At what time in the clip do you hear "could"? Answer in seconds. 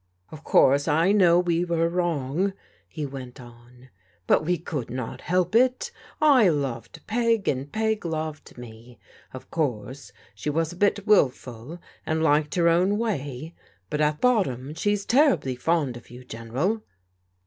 4.57-4.89